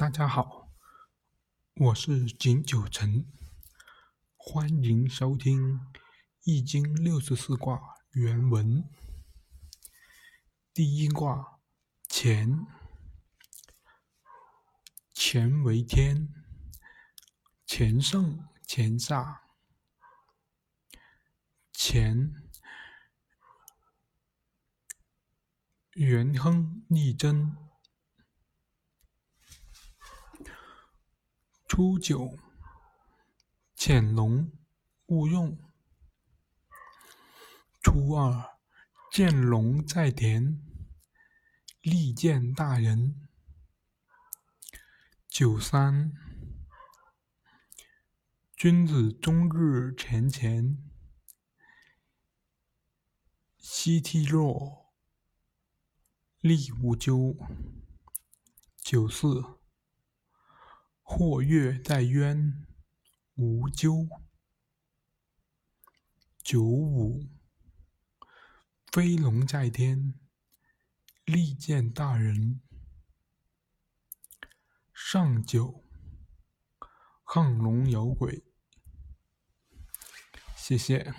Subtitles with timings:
[0.00, 0.72] 大家好，
[1.74, 3.30] 我是景九成，
[4.34, 5.74] 欢迎收听
[6.42, 8.88] 《易经》六十四卦原文。
[10.72, 11.60] 第一卦
[12.08, 12.66] 乾，
[15.14, 16.32] 乾为天，
[17.66, 19.42] 乾盛乾下，
[21.74, 22.32] 乾
[25.92, 27.54] 元亨利贞。
[31.80, 32.38] 初九，
[33.74, 34.52] 潜龙
[35.06, 35.58] 勿用。
[37.80, 38.58] 初二，
[39.10, 40.60] 见龙在田，
[41.80, 43.26] 利见大人。
[45.26, 46.12] 九三，
[48.54, 50.76] 君子终日乾乾，
[53.56, 54.92] 夕惕若，
[56.40, 57.34] 厉无咎。
[58.82, 59.59] 九四。
[61.12, 62.64] 或跃在渊，
[63.34, 64.08] 无咎。
[66.40, 67.28] 九五，
[68.92, 70.14] 飞龙在天，
[71.24, 72.60] 利见大人。
[74.94, 75.84] 上九，
[77.24, 78.44] 亢龙有悔。
[80.54, 81.12] 谢谢。